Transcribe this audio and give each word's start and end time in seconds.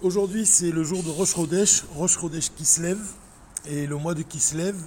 Aujourd'hui, 0.00 0.46
c'est 0.46 0.70
le 0.70 0.84
jour 0.84 1.02
de 1.02 1.10
Rosh 1.10 1.34
Chodesh, 1.34 1.82
Rosh 1.96 2.20
Chodesh 2.20 2.50
qui 2.54 2.64
se 2.64 2.80
lève. 2.80 3.04
Et 3.66 3.84
le 3.84 3.96
mois 3.96 4.14
de 4.14 4.22
qui 4.22 4.38
se 4.38 4.56
lève, 4.56 4.80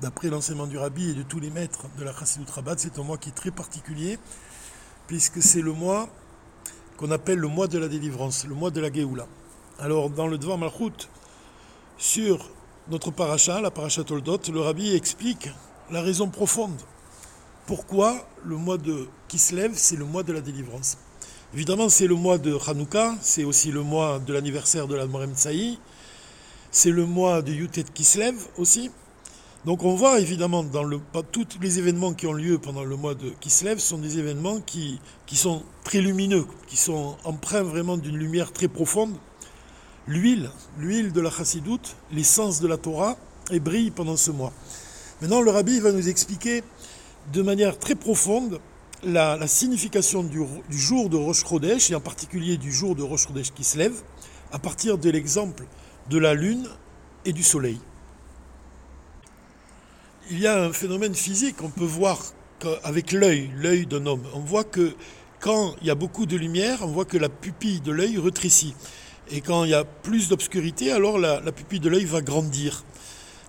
d'après 0.00 0.30
l'enseignement 0.30 0.66
du 0.66 0.76
Rabbi 0.76 1.10
et 1.10 1.14
de 1.14 1.22
tous 1.22 1.38
les 1.38 1.48
maîtres 1.48 1.86
de 1.96 2.02
la 2.02 2.12
Chassidut 2.12 2.50
Rabat, 2.50 2.74
c'est 2.76 2.98
un 2.98 3.04
mois 3.04 3.18
qui 3.18 3.28
est 3.28 3.36
très 3.36 3.52
particulier, 3.52 4.18
puisque 5.06 5.40
c'est 5.40 5.60
le 5.60 5.72
mois 5.72 6.08
qu'on 6.96 7.12
appelle 7.12 7.38
le 7.38 7.46
mois 7.46 7.68
de 7.68 7.78
la 7.78 7.86
délivrance, 7.86 8.44
le 8.44 8.56
mois 8.56 8.72
de 8.72 8.80
la 8.80 8.92
Géoula. 8.92 9.28
Alors, 9.78 10.10
dans 10.10 10.26
le 10.26 10.38
Devar 10.38 10.58
Malchut, 10.58 11.08
sur 11.96 12.50
notre 12.88 13.12
paracha, 13.12 13.60
la 13.60 13.70
paracha 13.70 14.02
Toldot, 14.02 14.40
le 14.52 14.60
Rabbi 14.60 14.92
explique 14.92 15.50
la 15.88 16.02
raison 16.02 16.28
profonde. 16.28 16.80
Pourquoi 17.66 18.26
le 18.44 18.56
mois 18.56 18.76
de 18.76 19.06
qui 19.28 19.38
se 19.38 19.54
lève, 19.54 19.74
c'est 19.76 19.94
le 19.94 20.04
mois 20.04 20.24
de 20.24 20.32
la 20.32 20.40
délivrance? 20.40 20.98
Évidemment, 21.54 21.90
c'est 21.90 22.06
le 22.06 22.14
mois 22.14 22.38
de 22.38 22.56
Hanouka, 22.66 23.14
c'est 23.20 23.44
aussi 23.44 23.70
le 23.70 23.82
mois 23.82 24.18
de 24.18 24.32
l'anniversaire 24.32 24.88
de 24.88 24.94
la 24.94 25.06
Morem 25.06 25.34
Tsaï, 25.34 25.78
c'est 26.70 26.90
le 26.90 27.04
mois 27.04 27.42
de 27.42 27.52
Yutet 27.52 27.84
Kislev 27.92 28.36
aussi. 28.56 28.90
Donc 29.66 29.84
on 29.84 29.94
voit 29.94 30.18
évidemment 30.18 30.62
dans 30.64 30.82
le, 30.82 30.98
tous 31.30 31.46
les 31.60 31.78
événements 31.78 32.14
qui 32.14 32.26
ont 32.26 32.32
lieu 32.32 32.56
pendant 32.56 32.84
le 32.84 32.96
mois 32.96 33.14
de 33.14 33.28
Kislev 33.38 33.80
sont 33.80 33.98
des 33.98 34.18
événements 34.18 34.60
qui, 34.60 34.98
sont 35.34 35.62
très 35.84 36.00
lumineux, 36.00 36.46
qui 36.68 36.78
sont 36.78 37.18
empreints 37.22 37.62
vraiment 37.62 37.98
d'une 37.98 38.16
lumière 38.16 38.50
très 38.50 38.68
profonde. 38.68 39.14
L'huile, 40.08 40.48
l'huile 40.78 41.12
de 41.12 41.20
la 41.20 41.30
chassidoute, 41.30 41.96
l'essence 42.12 42.60
de 42.60 42.66
la 42.66 42.78
Torah, 42.78 43.18
brille 43.60 43.90
pendant 43.90 44.16
ce 44.16 44.30
mois. 44.30 44.54
Maintenant, 45.20 45.42
le 45.42 45.50
rabbi 45.50 45.80
va 45.80 45.92
nous 45.92 46.08
expliquer 46.08 46.64
de 47.30 47.42
manière 47.42 47.78
très 47.78 47.94
profonde 47.94 48.58
la, 49.04 49.46
signification 49.46 50.22
du, 50.22 50.40
jour 50.70 51.08
de 51.08 51.16
Rosh 51.16 51.44
Chodesh, 51.44 51.90
et 51.90 51.94
en 51.94 52.00
particulier 52.00 52.56
du 52.56 52.72
jour 52.72 52.94
de 52.94 53.02
Rosh 53.02 53.26
Chodesh 53.26 53.52
qui 53.52 53.64
se 53.64 53.78
lève, 53.78 54.02
à 54.52 54.58
partir 54.58 54.98
de 54.98 55.10
l'exemple 55.10 55.64
de 56.10 56.18
la 56.18 56.34
lune 56.34 56.68
et 57.24 57.32
du 57.32 57.42
soleil. 57.42 57.78
Il 60.30 60.38
y 60.38 60.46
a 60.46 60.62
un 60.62 60.72
phénomène 60.72 61.14
physique, 61.14 61.56
on 61.62 61.70
peut 61.70 61.84
voir 61.84 62.18
avec 62.84 63.12
l'œil, 63.12 63.50
l'œil 63.56 63.86
d'un 63.86 64.06
homme. 64.06 64.22
On 64.34 64.40
voit 64.40 64.64
que 64.64 64.94
quand 65.40 65.74
il 65.80 65.88
y 65.88 65.90
a 65.90 65.96
beaucoup 65.96 66.26
de 66.26 66.36
lumière, 66.36 66.78
on 66.82 66.86
voit 66.86 67.04
que 67.04 67.18
la 67.18 67.28
pupille 67.28 67.80
de 67.80 67.90
l'œil 67.90 68.18
rétrécit. 68.18 68.74
Et 69.30 69.40
quand 69.40 69.64
il 69.64 69.70
y 69.70 69.74
a 69.74 69.84
plus 69.84 70.28
d'obscurité, 70.28 70.92
alors 70.92 71.18
la, 71.18 71.40
la 71.40 71.52
pupille 71.52 71.80
de 71.80 71.88
l'œil 71.88 72.04
va 72.04 72.20
grandir. 72.20 72.84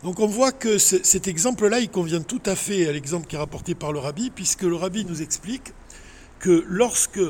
Donc 0.03 0.19
on 0.19 0.27
voit 0.27 0.51
que 0.51 0.77
cet 0.79 1.29
exemple-là, 1.29 1.79
il 1.79 1.89
convient 1.89 2.19
tout 2.19 2.41
à 2.45 2.57
fait 2.57 2.89
à 2.89 2.91
l'exemple 2.91 3.25
qui 3.25 3.37
est 3.37 3.39
rapporté 3.39 3.73
par 3.73 3.93
le 3.93 3.99
rabbi, 3.99 4.31
puisque 4.31 4.63
le 4.63 4.75
rabbi 4.75 5.05
nous 5.05 5.21
explique 5.21 5.71
que 6.39 6.65
lorsque, 6.67 7.21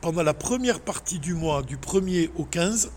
pendant 0.00 0.22
la 0.22 0.32
première 0.32 0.78
partie 0.78 1.18
du 1.18 1.34
mois, 1.34 1.64
du 1.64 1.76
1er 1.76 2.30
au 2.36 2.44
15, 2.44 2.92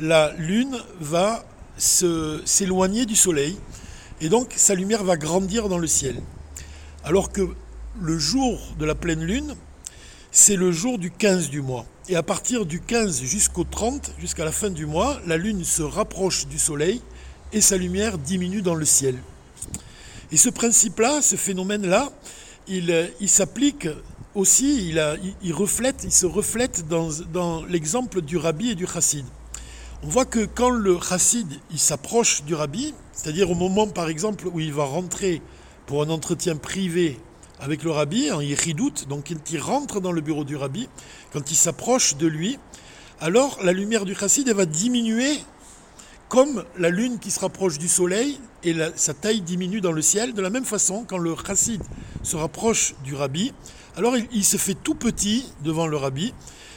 la 0.00 0.32
lune 0.32 0.76
va 0.98 1.44
s'éloigner 1.78 3.06
du 3.06 3.14
soleil, 3.14 3.56
et 4.20 4.28
donc 4.28 4.52
sa 4.56 4.74
lumière 4.74 5.04
va 5.04 5.16
grandir 5.16 5.68
dans 5.68 5.78
le 5.78 5.86
ciel. 5.86 6.20
Alors 7.04 7.30
que 7.30 7.48
le 8.00 8.18
jour 8.18 8.74
de 8.80 8.84
la 8.84 8.96
pleine 8.96 9.22
lune, 9.22 9.54
c'est 10.32 10.56
le 10.56 10.72
jour 10.72 10.98
du 10.98 11.12
15 11.12 11.50
du 11.50 11.62
mois. 11.62 11.86
Et 12.08 12.16
à 12.16 12.24
partir 12.24 12.66
du 12.66 12.80
15 12.80 13.22
jusqu'au 13.22 13.62
30, 13.62 14.14
jusqu'à 14.18 14.44
la 14.44 14.50
fin 14.50 14.70
du 14.70 14.86
mois, 14.86 15.20
la 15.24 15.36
lune 15.36 15.62
se 15.62 15.82
rapproche 15.82 16.48
du 16.48 16.58
soleil, 16.58 17.00
et 17.56 17.62
sa 17.62 17.78
lumière 17.78 18.18
diminue 18.18 18.60
dans 18.60 18.74
le 18.74 18.84
ciel. 18.84 19.16
Et 20.30 20.36
ce 20.36 20.50
principe-là, 20.50 21.22
ce 21.22 21.36
phénomène-là, 21.36 22.12
il, 22.68 22.90
euh, 22.90 23.06
il 23.18 23.30
s'applique 23.30 23.88
aussi, 24.34 24.90
il, 24.90 25.18
il, 25.42 25.54
il 26.04 26.12
se 26.12 26.26
reflète 26.26 26.86
dans, 26.86 27.64
l'exemple 27.64 28.20
du 28.20 28.36
rabbi 28.36 28.72
et 28.72 28.74
du 28.74 28.86
chassid. 28.86 29.24
On 30.02 30.08
voit 30.08 30.26
que 30.26 30.44
quand 30.44 30.68
le 30.68 30.98
chassid 31.00 31.48
il 31.70 31.78
s'approche 31.78 32.42
du 32.42 32.54
rabbi, 32.54 32.92
c'est-à-dire 33.14 33.50
au 33.50 33.54
moment 33.54 33.86
par 33.86 34.10
exemple 34.10 34.48
où 34.52 34.60
il 34.60 34.74
va 34.74 34.84
rentrer 34.84 35.40
pour 35.86 36.02
un 36.02 36.10
entretien 36.10 36.56
privé 36.56 37.18
avec 37.58 37.84
le 37.84 37.90
rabbi, 37.90 38.30
en 38.30 38.42
yiridout, 38.42 39.06
donc 39.08 39.28
quand 39.28 39.50
il 39.50 39.60
rentre 39.60 40.02
dans 40.02 40.12
le 40.12 40.20
bureau 40.20 40.44
du 40.44 40.56
rabbi, 40.56 40.90
quand 41.32 41.50
il 41.50 41.56
s'approche 41.56 42.16
de 42.16 42.26
lui, 42.26 42.58
alors 43.18 43.58
la 43.64 43.72
lumière 43.72 44.04
du 44.04 44.14
chassid 44.14 44.46
va 44.50 44.66
diminuer 44.66 45.38
comme 46.28 46.64
la 46.78 46.90
lune 46.90 47.18
qui 47.18 47.30
se 47.30 47.40
rapproche 47.40 47.78
du 47.78 47.88
soleil 47.88 48.38
et 48.64 48.74
sa 48.96 49.14
taille 49.14 49.40
diminue 49.40 49.80
dans 49.80 49.92
le 49.92 50.02
ciel, 50.02 50.34
de 50.34 50.42
la 50.42 50.50
même 50.50 50.64
façon, 50.64 51.04
quand 51.06 51.18
le 51.18 51.34
chassid 51.36 51.82
se 52.22 52.36
rapproche 52.36 52.94
du 53.04 53.14
rabbi, 53.14 53.52
alors 53.96 54.14
il, 54.32 54.44
se 54.44 54.56
fait 54.56 54.74
tout 54.74 54.94
petit 54.94 55.46
devant 55.62 55.86
le 55.86 55.96
rabbi, 55.96 56.34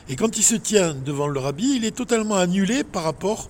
et 0.07 0.15
quand 0.15 0.37
il 0.37 0.43
se 0.43 0.55
tient 0.55 0.93
devant 0.93 1.27
le 1.27 1.39
rabbi, 1.39 1.75
il 1.75 1.85
est 1.85 1.95
totalement 1.95 2.35
annulé 2.35 2.83
par 2.83 3.03
rapport 3.03 3.49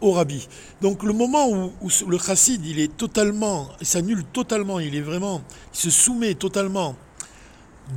au 0.00 0.12
rabbi. 0.12 0.48
Donc 0.82 1.02
le 1.02 1.12
moment 1.12 1.48
où, 1.48 1.72
le 2.08 2.18
chassid, 2.18 2.64
il 2.66 2.80
est 2.80 2.96
totalement, 2.96 3.68
il 3.80 3.86
s'annule 3.86 4.24
totalement, 4.24 4.80
il 4.80 4.94
il 4.94 5.40
se 5.72 5.90
soumet 5.90 6.34
totalement 6.34 6.96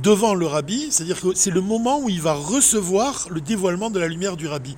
devant 0.02 0.34
le 0.34 0.46
rabbi, 0.46 0.88
c'est-à-dire 0.90 1.20
que 1.20 1.34
c'est 1.34 1.50
le 1.50 1.60
moment 1.60 2.00
où 2.00 2.08
il 2.08 2.22
va 2.22 2.34
recevoir 2.34 3.26
le 3.30 3.40
dévoilement 3.40 3.90
de 3.90 3.98
la 3.98 4.06
lumière 4.06 4.36
du 4.36 4.46
rabbi. 4.46 4.76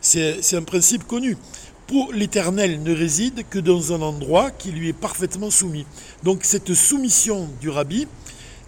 C'est 0.00 0.54
un 0.54 0.62
principe 0.62 1.06
connu. 1.06 1.36
Pour 1.90 2.12
l'Éternel 2.12 2.84
ne 2.84 2.94
réside 2.94 3.42
que 3.50 3.58
dans 3.58 3.92
un 3.92 4.00
endroit 4.00 4.52
qui 4.52 4.70
lui 4.70 4.90
est 4.90 4.92
parfaitement 4.92 5.50
soumis. 5.50 5.86
Donc 6.22 6.44
cette 6.44 6.72
soumission 6.72 7.48
du 7.60 7.68
rabbi, 7.68 8.06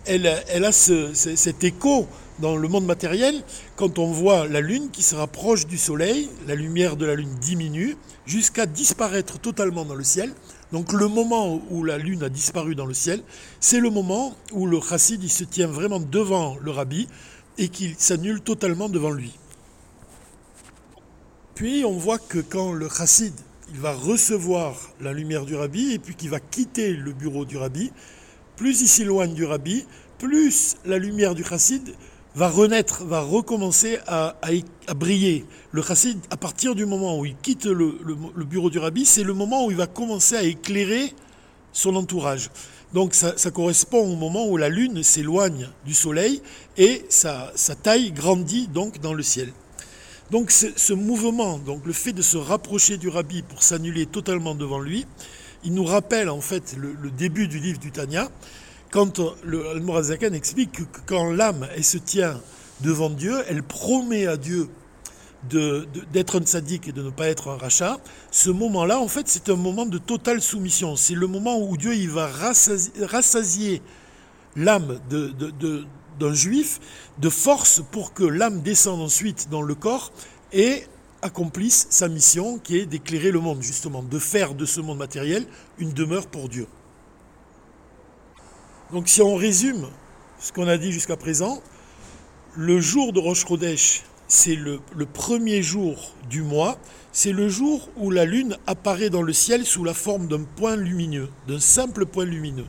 elle, 0.06 0.26
a 0.26 0.72
cet 0.72 1.62
écho 1.62 2.08
dans 2.40 2.56
le 2.56 2.66
monde 2.66 2.84
matériel 2.84 3.36
quand 3.76 4.00
on 4.00 4.10
voit 4.10 4.48
la 4.48 4.60
lune 4.60 4.90
qui 4.90 5.04
se 5.04 5.14
rapproche 5.14 5.68
du 5.68 5.78
soleil, 5.78 6.30
la 6.48 6.56
lumière 6.56 6.96
de 6.96 7.06
la 7.06 7.14
lune 7.14 7.32
diminue 7.40 7.96
jusqu'à 8.26 8.66
disparaître 8.66 9.38
totalement 9.38 9.84
dans 9.84 9.94
le 9.94 10.02
ciel. 10.02 10.32
Donc 10.72 10.92
le 10.92 11.06
moment 11.06 11.62
où 11.70 11.84
la 11.84 11.98
lune 11.98 12.24
a 12.24 12.28
disparu 12.28 12.74
dans 12.74 12.86
le 12.86 12.94
ciel, 12.94 13.22
c'est 13.60 13.78
le 13.78 13.90
moment 13.90 14.34
où 14.50 14.66
le 14.66 14.80
chassid 14.80 15.24
se 15.28 15.44
tient 15.44 15.68
vraiment 15.68 16.00
devant 16.00 16.56
le 16.60 16.72
rabbi 16.72 17.06
et 17.56 17.68
qu'il 17.68 17.94
s'annule 17.98 18.40
totalement 18.40 18.88
devant 18.88 19.12
lui. 19.12 19.30
Puis 21.54 21.84
on 21.84 21.92
voit 21.92 22.18
que 22.18 22.38
quand 22.38 22.72
le 22.72 22.88
chassid 22.88 23.34
il 23.72 23.80
va 23.80 23.92
recevoir 23.92 24.74
la 25.00 25.12
lumière 25.12 25.44
du 25.44 25.54
rabbi 25.54 25.92
et 25.92 25.98
puis 25.98 26.14
qu'il 26.14 26.30
va 26.30 26.40
quitter 26.40 26.92
le 26.92 27.12
bureau 27.12 27.44
du 27.44 27.56
rabbi, 27.56 27.90
plus 28.56 28.82
il 28.82 28.88
s'éloigne 28.88 29.34
du 29.34 29.44
rabbi, 29.44 29.86
plus 30.18 30.76
la 30.84 30.98
lumière 30.98 31.34
du 31.34 31.42
chassid 31.42 31.94
va 32.34 32.48
renaître, 32.48 33.04
va 33.04 33.20
recommencer 33.20 33.98
à, 34.06 34.34
briller. 34.94 35.44
Le 35.72 35.82
chassid, 35.82 36.18
à 36.30 36.36
partir 36.36 36.74
du 36.74 36.86
moment 36.86 37.18
où 37.18 37.26
il 37.26 37.36
quitte 37.36 37.66
le, 37.66 37.98
bureau 38.44 38.70
du 38.70 38.78
rabbi, 38.78 39.04
c'est 39.04 39.22
le 39.22 39.34
moment 39.34 39.66
où 39.66 39.70
il 39.70 39.76
va 39.76 39.86
commencer 39.86 40.36
à 40.36 40.42
éclairer 40.42 41.14
son 41.72 41.96
entourage. 41.96 42.50
Donc 42.92 43.14
ça, 43.14 43.34
correspond 43.50 44.00
au 44.00 44.16
moment 44.16 44.46
où 44.46 44.58
la 44.58 44.68
lune 44.68 45.02
s'éloigne 45.02 45.68
du 45.86 45.94
soleil 45.94 46.42
et 46.76 47.04
sa 47.08 47.52
taille 47.82 48.12
grandit 48.12 48.68
donc 48.68 49.00
dans 49.00 49.14
le 49.14 49.22
ciel. 49.22 49.52
Donc 50.32 50.50
ce 50.50 50.92
mouvement, 50.94 51.58
donc 51.58 51.84
le 51.84 51.92
fait 51.92 52.14
de 52.14 52.22
se 52.22 52.38
rapprocher 52.38 52.96
du 52.96 53.10
rabbi 53.10 53.42
pour 53.42 53.62
s'annuler 53.62 54.06
totalement 54.06 54.54
devant 54.54 54.80
lui, 54.80 55.04
il 55.62 55.74
nous 55.74 55.84
rappelle 55.84 56.30
en 56.30 56.40
fait 56.40 56.74
le, 56.78 57.10
début 57.10 57.48
du 57.48 57.58
livre 57.58 57.78
du 57.78 57.92
Tanya, 57.92 58.30
quand 58.90 59.20
le 59.44 59.68
Almorazakan 59.68 60.32
explique 60.32 60.72
que 60.72 61.00
quand 61.04 61.30
l'âme 61.30 61.68
se 61.82 61.98
tient 61.98 62.40
devant 62.80 63.10
Dieu, 63.10 63.44
elle 63.46 63.62
promet 63.62 64.26
à 64.26 64.38
Dieu 64.38 64.70
d'être 65.50 66.40
un 66.40 66.46
sadique 66.46 66.88
et 66.88 66.92
de 66.92 67.02
ne 67.02 67.10
pas 67.10 67.28
être 67.28 67.48
un 67.48 67.58
rachat, 67.58 67.98
ce 68.30 68.48
moment-là, 68.48 69.00
en 69.00 69.08
fait, 69.08 69.28
c'est 69.28 69.50
un 69.50 69.56
moment 69.56 69.84
de 69.84 69.98
totale 69.98 70.40
soumission. 70.40 70.96
C'est 70.96 71.14
le 71.14 71.26
moment 71.26 71.58
où 71.58 71.76
Dieu 71.76 71.94
il 71.94 72.08
va 72.08 72.26
rassasier, 72.28 73.82
l'âme 74.56 74.98
de, 75.10 75.28
de, 75.28 75.84
d'un 76.18 76.34
juif 76.34 76.80
de 77.18 77.28
force 77.28 77.82
pour 77.90 78.12
que 78.12 78.24
l'âme 78.24 78.62
descende 78.62 79.00
ensuite 79.00 79.48
dans 79.50 79.62
le 79.62 79.74
corps 79.74 80.12
et 80.52 80.84
accomplisse 81.22 81.86
sa 81.90 82.08
mission 82.08 82.58
qui 82.58 82.78
est 82.78 82.86
d'éclairer 82.86 83.30
le 83.30 83.40
monde, 83.40 83.62
justement, 83.62 84.02
de 84.02 84.18
faire 84.18 84.54
de 84.54 84.64
ce 84.64 84.80
monde 84.80 84.98
matériel 84.98 85.46
une 85.78 85.92
demeure 85.92 86.26
pour 86.26 86.48
Dieu. 86.48 86.66
Donc 88.92 89.08
si 89.08 89.22
on 89.22 89.36
résume 89.36 89.88
ce 90.38 90.52
qu'on 90.52 90.68
a 90.68 90.76
dit 90.76 90.92
jusqu'à 90.92 91.16
présent, 91.16 91.62
le 92.54 92.80
jour 92.80 93.12
de 93.12 93.20
Rosh 93.20 93.46
Chodesh, 93.46 94.02
c'est 94.28 94.54
le, 94.56 94.80
premier 95.12 95.62
jour 95.62 96.12
du 96.28 96.42
mois, 96.42 96.78
c'est 97.12 97.32
le 97.32 97.48
jour 97.48 97.88
où 97.96 98.10
la 98.10 98.24
lune 98.24 98.56
apparaît 98.66 99.10
dans 99.10 99.22
le 99.22 99.32
ciel 99.32 99.64
sous 99.64 99.84
la 99.84 99.94
forme 99.94 100.26
d'un 100.26 100.42
point 100.42 100.76
lumineux, 100.76 101.28
d'un 101.46 101.60
simple 101.60 102.06
point 102.06 102.24
lumineux. 102.24 102.66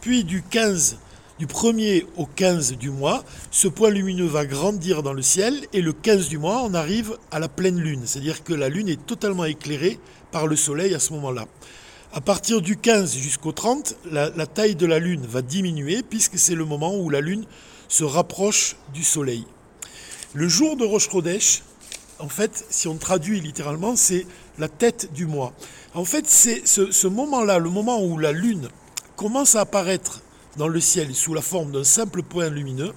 Puis 0.00 0.24
du 0.24 0.42
15 0.42 0.98
du 1.38 1.46
1er 1.46 2.06
au 2.16 2.26
15 2.26 2.78
du 2.78 2.90
mois, 2.90 3.22
ce 3.50 3.68
point 3.68 3.90
lumineux 3.90 4.26
va 4.26 4.46
grandir 4.46 5.02
dans 5.02 5.12
le 5.12 5.22
ciel 5.22 5.66
et 5.72 5.82
le 5.82 5.92
15 5.92 6.28
du 6.28 6.38
mois, 6.38 6.62
on 6.64 6.72
arrive 6.72 7.16
à 7.30 7.38
la 7.38 7.48
pleine 7.48 7.78
lune, 7.78 8.02
c'est-à-dire 8.06 8.42
que 8.42 8.54
la 8.54 8.68
lune 8.68 8.88
est 8.88 9.04
totalement 9.04 9.44
éclairée 9.44 9.98
par 10.30 10.46
le 10.46 10.56
soleil 10.56 10.94
à 10.94 10.98
ce 10.98 11.12
moment-là. 11.12 11.46
À 12.14 12.22
partir 12.22 12.62
du 12.62 12.78
15 12.78 13.14
jusqu'au 13.16 13.52
30, 13.52 13.96
la, 14.10 14.30
taille 14.46 14.76
de 14.76 14.86
la 14.86 14.98
lune 14.98 15.26
va 15.28 15.42
diminuer 15.42 16.02
puisque 16.02 16.38
c'est 16.38 16.54
le 16.54 16.64
moment 16.64 16.96
où 16.96 17.10
la 17.10 17.20
lune 17.20 17.44
se 17.88 18.04
rapproche 18.04 18.76
du 18.94 19.04
soleil. 19.04 19.44
Le 20.32 20.48
jour 20.48 20.76
de 20.76 20.84
Rosh 20.84 21.08
en 22.18 22.28
fait, 22.28 22.64
si 22.70 22.88
on 22.88 22.96
traduit 22.96 23.40
littéralement, 23.40 23.94
c'est 23.94 24.26
la 24.58 24.68
tête 24.68 25.12
du 25.12 25.26
mois. 25.26 25.52
En 25.94 26.06
fait, 26.06 26.26
c'est 26.26 26.66
ce, 26.66 26.90
ce 26.90 27.06
moment-là, 27.06 27.58
le 27.58 27.68
moment 27.68 28.02
où 28.02 28.16
la 28.16 28.32
lune 28.32 28.68
commence 29.16 29.54
à 29.54 29.60
apparaître 29.60 30.22
dans 30.56 30.68
le 30.68 30.80
ciel 30.80 31.14
sous 31.14 31.34
la 31.34 31.42
forme 31.42 31.72
d'un 31.72 31.84
simple 31.84 32.22
point 32.22 32.48
lumineux, 32.48 32.92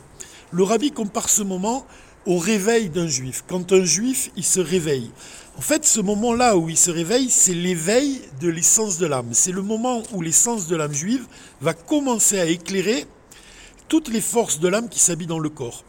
le 0.51 0.63
rabbi 0.63 0.91
compare 0.91 1.29
ce 1.29 1.43
moment 1.43 1.85
au 2.25 2.37
réveil 2.37 2.89
d'un 2.89 3.07
juif. 3.07 3.43
Quand 3.47 3.71
un 3.71 3.83
juif, 3.83 4.31
il 4.35 4.43
se 4.43 4.59
réveille. 4.59 5.11
En 5.57 5.61
fait, 5.61 5.85
ce 5.85 5.99
moment-là 5.99 6.57
où 6.57 6.69
il 6.69 6.77
se 6.77 6.91
réveille, 6.91 7.29
c'est 7.29 7.53
l'éveil 7.53 8.21
de 8.39 8.49
l'essence 8.49 8.97
de 8.97 9.05
l'âme. 9.05 9.29
C'est 9.31 9.51
le 9.51 9.61
moment 9.61 10.03
où 10.13 10.21
l'essence 10.21 10.67
de 10.67 10.75
l'âme 10.75 10.93
juive 10.93 11.25
va 11.61 11.73
commencer 11.73 12.39
à 12.39 12.45
éclairer 12.45 13.05
toutes 13.87 14.09
les 14.09 14.21
forces 14.21 14.59
de 14.59 14.67
l'âme 14.67 14.89
qui 14.89 14.99
s'habillent 14.99 15.27
dans 15.27 15.39
le 15.39 15.49
corps. 15.49 15.83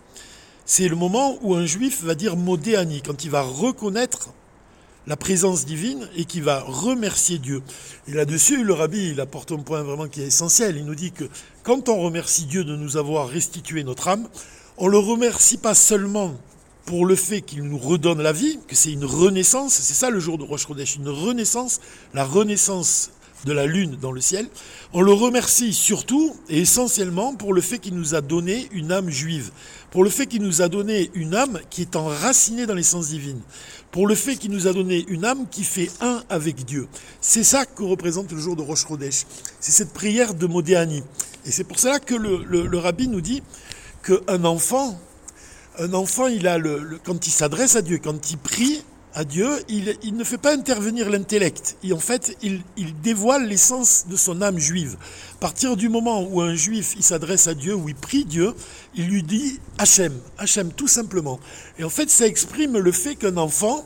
C'est 0.64 0.88
le 0.88 0.96
moment 0.96 1.38
où 1.42 1.54
un 1.54 1.66
juif 1.66 2.02
va 2.02 2.14
dire 2.14 2.36
Modéani, 2.36 3.02
quand 3.02 3.24
il 3.24 3.30
va 3.30 3.42
reconnaître 3.42 4.30
la 5.06 5.16
présence 5.16 5.64
divine 5.64 6.08
et 6.16 6.24
qui 6.24 6.40
va 6.40 6.60
remercier 6.60 7.38
Dieu. 7.38 7.62
Et 8.06 8.12
là-dessus, 8.12 8.62
le 8.62 8.72
rabbi, 8.72 9.10
il 9.10 9.20
apporte 9.20 9.52
un 9.52 9.58
point 9.58 9.82
vraiment 9.82 10.08
qui 10.08 10.22
est 10.22 10.26
essentiel. 10.26 10.76
Il 10.76 10.84
nous 10.84 10.94
dit 10.94 11.12
que 11.12 11.24
quand 11.62 11.88
on 11.88 12.00
remercie 12.00 12.44
Dieu 12.44 12.64
de 12.64 12.76
nous 12.76 12.96
avoir 12.96 13.28
restitué 13.28 13.82
notre 13.84 14.08
âme, 14.08 14.28
on 14.78 14.86
ne 14.86 14.92
le 14.92 14.98
remercie 14.98 15.58
pas 15.58 15.74
seulement 15.74 16.34
pour 16.86 17.06
le 17.06 17.14
fait 17.14 17.42
qu'il 17.42 17.62
nous 17.62 17.78
redonne 17.78 18.22
la 18.22 18.32
vie, 18.32 18.58
que 18.66 18.74
c'est 18.74 18.92
une 18.92 19.04
renaissance, 19.04 19.74
c'est 19.74 19.94
ça 19.94 20.10
le 20.10 20.18
jour 20.18 20.38
de 20.38 20.44
Rosh 20.44 20.66
Chodesh, 20.66 20.96
une 20.96 21.08
renaissance, 21.08 21.80
la 22.14 22.24
renaissance 22.24 23.10
de 23.44 23.52
la 23.52 23.66
lune 23.66 23.96
dans 24.00 24.12
le 24.12 24.20
ciel. 24.20 24.48
On 24.92 25.00
le 25.00 25.12
remercie 25.12 25.72
surtout 25.72 26.36
et 26.48 26.60
essentiellement 26.60 27.34
pour 27.34 27.52
le 27.54 27.60
fait 27.60 27.78
qu'il 27.78 27.94
nous 27.94 28.14
a 28.14 28.20
donné 28.20 28.68
une 28.72 28.92
âme 28.92 29.10
juive, 29.10 29.50
pour 29.90 30.04
le 30.04 30.10
fait 30.10 30.26
qu'il 30.26 30.42
nous 30.42 30.62
a 30.62 30.68
donné 30.68 31.10
une 31.14 31.34
âme 31.34 31.58
qui 31.70 31.82
est 31.82 31.96
enracinée 31.96 32.66
dans 32.66 32.74
l'essence 32.74 33.08
divine, 33.08 33.40
pour 33.90 34.06
le 34.06 34.14
fait 34.14 34.36
qu'il 34.36 34.50
nous 34.50 34.66
a 34.66 34.72
donné 34.72 35.04
une 35.08 35.24
âme 35.24 35.46
qui 35.50 35.64
fait 35.64 35.90
un 36.00 36.22
avec 36.28 36.64
Dieu. 36.64 36.88
C'est 37.20 37.44
ça 37.44 37.66
que 37.66 37.82
représente 37.82 38.32
le 38.32 38.38
jour 38.38 38.56
de 38.56 38.62
Rosh 38.62 38.86
Chodesh. 38.86 39.24
C'est 39.60 39.72
cette 39.72 39.92
prière 39.92 40.34
de 40.34 40.46
Modéani. 40.46 41.02
Et 41.46 41.50
c'est 41.50 41.64
pour 41.64 41.78
cela 41.78 41.98
que 41.98 42.14
le, 42.14 42.44
le 42.44 42.78
rabbi 42.78 43.08
nous 43.08 43.20
dit 43.20 43.42
qu'un 44.02 44.44
enfant, 44.44 45.00
un 45.78 45.94
enfant, 45.94 46.26
il 46.26 46.46
a 46.46 46.58
le, 46.58 47.00
quand 47.04 47.26
il 47.26 47.30
s'adresse 47.30 47.76
à 47.76 47.82
Dieu, 47.82 47.98
quand 48.02 48.30
il 48.30 48.38
prie 48.38 48.82
à 49.14 49.24
Dieu, 49.24 49.48
il, 49.68 50.14
ne 50.14 50.24
fait 50.24 50.38
pas 50.38 50.54
intervenir 50.54 51.10
l'intellect. 51.10 51.76
Et 51.82 51.92
en 51.92 51.98
fait, 51.98 52.36
il, 52.42 52.62
dévoile 53.02 53.46
l'essence 53.46 54.06
de 54.08 54.16
son 54.16 54.40
âme 54.40 54.58
juive. 54.58 54.96
À 55.34 55.38
partir 55.40 55.76
du 55.76 55.88
moment 55.88 56.22
où 56.22 56.40
un 56.40 56.54
juif 56.54 56.94
s'adresse 57.00 57.48
à 57.48 57.54
Dieu, 57.54 57.74
où 57.74 57.88
il 57.88 57.96
prie 57.96 58.24
Dieu, 58.24 58.54
il 58.94 59.08
lui 59.08 59.22
dit 59.22 59.58
Hachem, 59.78 60.16
Hachem, 60.38 60.72
tout 60.72 60.88
simplement. 60.88 61.40
Et 61.78 61.84
en 61.84 61.90
fait, 61.90 62.08
ça 62.08 62.26
exprime 62.26 62.78
le 62.78 62.92
fait 62.92 63.16
qu'un 63.16 63.36
enfant, 63.36 63.84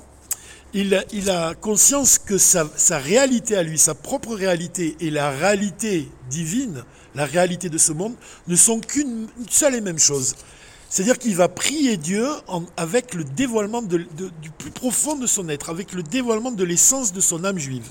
il, 0.74 1.30
a 1.30 1.54
conscience 1.54 2.18
que 2.18 2.36
sa, 2.36 2.68
réalité 2.98 3.56
à 3.56 3.62
lui, 3.62 3.78
sa 3.78 3.94
propre 3.94 4.34
réalité 4.34 4.96
et 5.00 5.10
la 5.10 5.30
réalité 5.30 6.08
divine, 6.28 6.84
la 7.14 7.24
réalité 7.24 7.70
de 7.70 7.78
ce 7.78 7.92
monde, 7.92 8.14
ne 8.48 8.56
sont 8.56 8.80
qu'une 8.80 9.28
seule 9.48 9.76
et 9.76 9.80
même 9.80 10.00
chose. 10.00 10.34
C'est-à-dire 10.94 11.18
qu'il 11.18 11.34
va 11.34 11.48
prier 11.48 11.96
Dieu 11.96 12.24
avec 12.76 13.14
le 13.14 13.24
dévoilement 13.24 13.82
du 13.82 14.06
plus 14.58 14.70
profond 14.70 15.16
de 15.16 15.26
son 15.26 15.48
être, 15.48 15.68
avec 15.68 15.92
le 15.92 16.04
dévoilement 16.04 16.52
de 16.52 16.62
l'essence 16.62 17.12
de 17.12 17.20
son 17.20 17.44
âme 17.44 17.58
juive. 17.58 17.88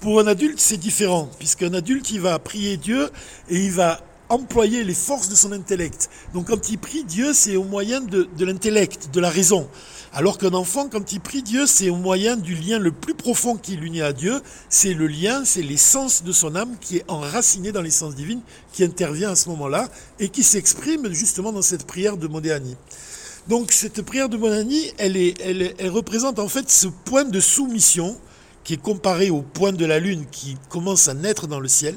Pour 0.00 0.20
un 0.20 0.28
adulte, 0.28 0.60
c'est 0.60 0.76
différent, 0.76 1.28
puisqu'un 1.40 1.74
adulte, 1.74 2.08
il 2.12 2.20
va 2.20 2.38
prier 2.38 2.76
Dieu 2.76 3.10
et 3.50 3.64
il 3.64 3.72
va 3.72 4.00
employer 4.28 4.84
les 4.84 4.94
forces 4.94 5.28
de 5.28 5.34
son 5.34 5.50
intellect. 5.50 6.08
Donc 6.34 6.46
quand 6.46 6.70
il 6.70 6.78
prie 6.78 7.02
Dieu, 7.02 7.32
c'est 7.34 7.56
au 7.56 7.64
moyen 7.64 8.00
de 8.00 8.28
l'intellect, 8.38 9.08
de 9.12 9.18
la 9.18 9.28
raison. 9.28 9.68
Alors 10.18 10.38
qu'un 10.38 10.54
enfant, 10.54 10.88
quand 10.88 11.12
il 11.12 11.20
prie 11.20 11.42
Dieu, 11.42 11.66
c'est 11.66 11.90
au 11.90 11.96
moyen 11.96 12.38
du 12.38 12.54
lien 12.54 12.78
le 12.78 12.90
plus 12.90 13.12
profond 13.12 13.54
qui 13.54 13.76
l'unit 13.76 14.00
à 14.00 14.14
Dieu. 14.14 14.40
C'est 14.70 14.94
le 14.94 15.06
lien, 15.06 15.44
c'est 15.44 15.60
l'essence 15.60 16.22
de 16.22 16.32
son 16.32 16.56
âme 16.56 16.74
qui 16.80 16.96
est 16.96 17.04
enracinée 17.06 17.70
dans 17.70 17.82
l'essence 17.82 18.14
divine, 18.14 18.40
qui 18.72 18.82
intervient 18.82 19.32
à 19.32 19.36
ce 19.36 19.50
moment-là 19.50 19.90
et 20.18 20.30
qui 20.30 20.42
s'exprime 20.42 21.12
justement 21.12 21.52
dans 21.52 21.60
cette 21.60 21.86
prière 21.86 22.16
de 22.16 22.28
Modéani. 22.28 22.76
Donc 23.46 23.72
cette 23.72 24.00
prière 24.00 24.30
de 24.30 24.38
Modéani, 24.38 24.90
elle, 24.96 25.18
elle 25.18 25.90
représente 25.90 26.38
en 26.38 26.48
fait 26.48 26.70
ce 26.70 26.86
point 26.86 27.24
de 27.24 27.38
soumission 27.38 28.16
qui 28.64 28.72
est 28.72 28.82
comparé 28.82 29.28
au 29.28 29.42
point 29.42 29.74
de 29.74 29.84
la 29.84 29.98
lune 29.98 30.24
qui 30.32 30.56
commence 30.70 31.08
à 31.08 31.14
naître 31.14 31.46
dans 31.46 31.60
le 31.60 31.68
ciel. 31.68 31.94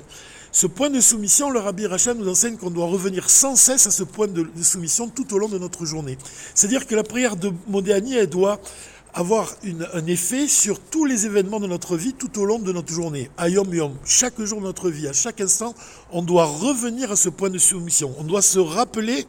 Ce 0.52 0.66
point 0.66 0.90
de 0.90 1.00
soumission, 1.00 1.52
le 1.52 1.60
Rabbi 1.60 1.86
Rachel 1.86 2.18
nous 2.18 2.28
enseigne 2.28 2.58
qu'on 2.58 2.72
doit 2.72 2.88
revenir 2.88 3.30
sans 3.30 3.56
cesse 3.56 3.86
à 3.86 3.92
ce 3.92 4.04
point 4.04 4.28
de, 4.28 4.48
soumission 4.64 5.08
tout 5.08 5.34
au 5.34 5.38
long 5.38 5.48
de 5.48 5.60
notre 5.60 5.86
journée. 5.86 6.18
C'est-à-dire 6.56 6.88
que 6.88 6.96
la 6.96 7.04
prière 7.04 7.36
de 7.36 7.52
Modéani, 7.68 8.16
elle 8.16 8.28
doit 8.30 8.60
avoir 9.14 9.56
un 9.94 10.06
effet 10.08 10.48
sur 10.48 10.80
tous 10.80 11.06
les 11.06 11.26
événements 11.26 11.60
de 11.60 11.68
notre 11.68 11.98
vie 11.98 12.14
tout 12.14 12.40
au 12.40 12.46
long 12.46 12.60
de 12.60 12.72
notre 12.72 12.92
journée. 12.92 13.30
Ayom 13.38 13.72
yom, 13.74 13.94
chaque 14.06 14.42
jour 14.42 14.60
de 14.60 14.66
notre 14.66 14.90
vie, 14.90 15.08
à 15.08 15.14
chaque 15.14 15.40
instant, 15.42 15.76
on 16.12 16.24
doit 16.24 16.46
revenir 16.46 17.12
à 17.12 17.16
ce 17.16 17.30
point 17.30 17.50
de 17.50 17.58
soumission. 17.60 18.14
On 18.18 18.24
doit 18.24 18.42
se 18.42 18.60
rappeler 18.60 19.28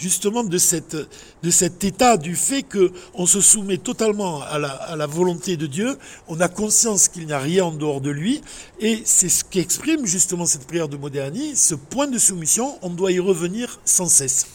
justement 0.00 0.42
de, 0.42 0.56
cet 0.56 1.84
état 1.84 2.16
du 2.16 2.34
fait 2.34 2.62
qu'on 2.62 3.26
se 3.26 3.40
soumet 3.40 3.76
totalement 3.76 4.40
à 4.42 4.58
la, 4.58 5.06
volonté 5.06 5.56
de 5.58 5.66
Dieu, 5.66 5.98
on 6.26 6.40
a 6.40 6.48
conscience 6.48 7.08
qu'il 7.08 7.26
n'y 7.26 7.32
a 7.32 7.38
rien 7.38 7.66
en 7.66 7.72
dehors 7.72 8.00
de 8.00 8.10
lui, 8.10 8.40
et 8.80 9.02
c'est 9.04 9.28
ce 9.28 9.44
qu'exprime 9.44 10.06
justement 10.06 10.46
cette 10.46 10.66
prière 10.66 10.88
de 10.88 10.96
Modéani, 10.96 11.54
ce 11.54 11.74
point 11.74 12.06
de 12.06 12.18
soumission, 12.18 12.78
on 12.80 12.88
doit 12.90 13.12
y 13.12 13.18
revenir 13.18 13.78
sans 13.84 14.06
cesse. 14.06 14.46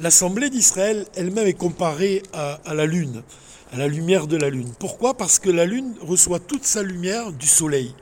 L'Assemblée 0.00 0.50
d'Israël 0.50 1.06
elle-même 1.14 1.46
est 1.46 1.52
comparée 1.54 2.22
à 2.34 2.74
la 2.74 2.84
Lune, 2.84 3.22
à 3.72 3.78
la 3.78 3.88
lumière 3.88 4.26
de 4.26 4.36
la 4.36 4.50
Lune. 4.50 4.72
Pourquoi? 4.78 5.14
Parce 5.14 5.38
que 5.38 5.50
la 5.50 5.64
Lune 5.64 5.94
reçoit 6.02 6.40
toute 6.40 6.64
sa 6.64 6.82
lumière 6.82 7.32
du 7.32 7.46
Soleil. 7.46 7.94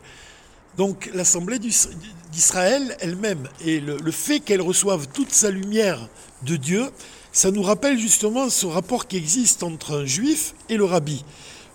Donc 0.77 1.11
l'Assemblée 1.15 1.59
d'Israël 1.59 2.97
elle-même 3.01 3.49
et 3.65 3.81
le, 3.81 4.11
fait 4.11 4.41
qu'elle 4.41 4.63
reçoive 4.63 5.09
toute 5.13 5.33
sa 5.33 5.51
lumière 5.51 6.09
de 6.43 6.57
Dieu, 6.57 6.91
ça 7.33 7.51
nous 7.51 7.63
rappelle 7.63 7.99
justement 7.99 8.49
ce 8.49 8.67
rapport 8.67 9.07
qui 9.07 9.17
existe 9.17 9.63
entre 9.63 10.01
un 10.01 10.05
juif 10.05 10.55
et 10.69 10.77
le 10.77 10.85
rabbi 10.85 11.25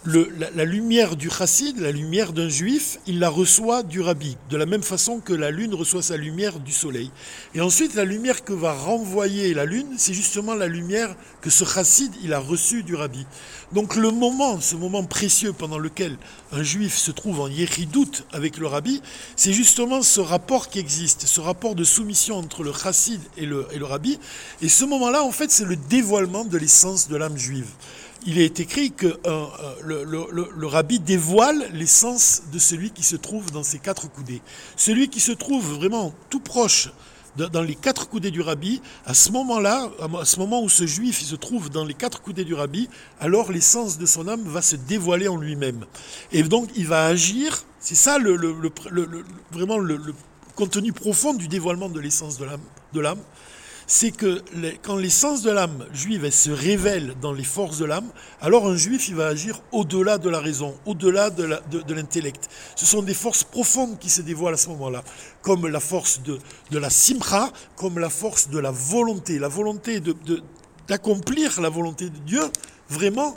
la, 0.05 0.65
lumière 0.65 1.15
du 1.15 1.29
chassid, 1.29 1.79
la 1.79 1.91
lumière 1.91 2.31
d'un 2.31 2.49
juif, 2.49 2.99
il 3.07 3.19
la 3.19 3.29
reçoit 3.29 3.81
du 3.81 4.01
rabbi, 4.01 4.37
de 4.49 4.57
la 4.57 4.65
même 4.65 4.83
façon 4.83 5.19
que 5.19 5.33
la 5.33 5.49
lune 5.49 5.73
reçoit 5.73 6.03
sa 6.03 6.15
lumière 6.15 6.59
du 6.59 6.71
soleil. 6.71 7.09
Et 7.55 7.61
ensuite, 7.61 7.95
la 7.95 8.05
lumière 8.05 8.43
que 8.43 8.53
va 8.53 8.73
renvoyer 8.73 9.53
la 9.53 9.65
lune, 9.65 9.87
c'est 9.97 10.13
justement 10.13 10.53
la 10.53 10.67
lumière 10.67 11.15
que 11.41 11.49
ce 11.49 11.65
chassid, 11.65 12.11
il 12.23 12.33
a 12.33 12.39
reçue 12.39 12.83
du 12.83 12.95
rabbi. 12.95 13.25
Donc 13.71 13.95
le 13.95 14.11
moment, 14.11 14.59
ce 14.61 14.75
moment 14.75 15.03
précieux 15.03 15.53
pendant 15.53 15.79
lequel 15.79 16.17
un 16.51 16.61
juif 16.61 16.95
se 16.95 17.11
trouve 17.11 17.41
en 17.41 17.47
yéridoute 17.47 18.25
avec 18.31 18.57
le 18.57 18.67
rabbi, 18.67 19.01
c'est 19.35 19.53
justement 19.53 20.03
ce 20.03 20.21
rapport 20.21 20.69
qui 20.69 20.79
existe, 20.79 21.25
ce 21.25 21.41
rapport 21.41 21.73
de 21.73 21.83
soumission 21.83 22.37
entre 22.37 22.63
le 22.63 22.71
chassid 22.71 23.21
et 23.37 23.45
le, 23.45 23.67
et 23.71 23.79
le 23.79 23.85
rabbi. 23.85 24.19
Et 24.61 24.69
ce 24.69 24.85
moment-là, 24.85 25.23
en 25.23 25.31
fait, 25.31 25.51
c'est 25.51 25.65
le 25.65 25.75
dévoilement 25.75 26.45
de 26.45 26.57
l'essence 26.57 27.07
de 27.07 27.15
l'âme 27.15 27.37
juive 27.37 27.67
il 28.25 28.39
est 28.39 28.59
écrit 28.59 28.91
que 28.91 29.05
euh, 29.07 29.45
euh, 29.87 30.05
le, 30.55 30.67
rabbi 30.67 30.99
dévoile 30.99 31.69
l'essence 31.73 32.43
de 32.51 32.59
celui 32.59 32.91
qui 32.91 33.03
se 33.03 33.15
trouve 33.15 33.51
dans 33.51 33.63
ses 33.63 33.79
quatre 33.79 34.09
coudées. 34.11 34.41
Celui 34.75 35.09
qui 35.09 35.19
se 35.19 35.31
trouve 35.31 35.75
vraiment 35.75 36.13
tout 36.29 36.39
proche 36.39 36.91
dans 37.37 37.61
les 37.61 37.75
quatre 37.75 38.07
coudées 38.07 38.31
du 38.31 38.39
rabbi, 38.39 38.81
à 39.05 39.13
ce 39.13 39.29
moment-là, 39.33 39.91
à 40.21 40.23
ce 40.23 40.39
moment 40.39 40.63
où 40.63 40.69
ce 40.69 40.85
juif 40.85 41.21
se 41.21 41.35
trouve 41.35 41.69
dans 41.69 41.83
les 41.83 41.93
quatre 41.93 42.21
coudées 42.21 42.45
du 42.45 42.53
rabbi, 42.53 42.87
alors 43.19 43.51
l'essence 43.51 43.97
de 43.97 44.05
son 44.05 44.29
âme 44.29 44.43
va 44.43 44.61
se 44.61 44.77
dévoiler 44.77 45.27
en 45.27 45.35
lui-même. 45.35 45.85
Et 46.31 46.43
donc 46.43 46.69
il 46.77 46.87
va 46.87 47.05
agir, 47.05 47.65
c'est 47.81 47.95
ça 47.95 48.17
vraiment 49.51 49.77
le, 49.77 49.99
contenu 50.55 50.93
profond 50.93 51.33
du 51.33 51.49
dévoilement 51.49 51.89
de 51.89 51.99
l'essence 51.99 52.37
de 52.37 52.99
l'âme, 53.01 53.19
c'est 53.87 54.11
que 54.11 54.41
quand 54.81 54.95
l'essence 54.95 55.41
de 55.41 55.51
l'âme 55.51 55.85
juive 55.93 56.29
se 56.29 56.49
révèle 56.49 57.15
dans 57.21 57.33
les 57.33 57.43
forces 57.43 57.77
de 57.77 57.85
l'âme, 57.85 58.09
alors 58.41 58.67
un 58.67 58.75
juif 58.75 59.07
il 59.09 59.15
va 59.15 59.27
agir 59.27 59.61
au-delà 59.71 60.17
de 60.17 60.29
la 60.29 60.39
raison, 60.39 60.75
au-delà 60.85 61.29
de 61.29 61.93
l'intellect. 61.93 62.49
Ce 62.75 62.85
sont 62.85 63.01
des 63.01 63.13
forces 63.13 63.43
profondes 63.43 63.99
qui 63.99 64.09
se 64.09 64.21
dévoilent 64.21 64.55
à 64.55 64.57
ce 64.57 64.69
moment-là, 64.69 65.03
comme 65.41 65.67
la 65.67 65.79
force 65.79 66.21
de, 66.21 66.39
la 66.71 66.89
simcha, 66.89 67.51
comme 67.75 67.99
la 67.99 68.09
force 68.09 68.49
de 68.49 68.59
la 68.59 68.71
volonté, 68.71 69.39
la 69.39 69.47
volonté 69.47 70.01
d'accomplir 70.87 71.61
la 71.61 71.69
volonté 71.69 72.09
de 72.09 72.17
Dieu, 72.19 72.43
vraiment, 72.89 73.33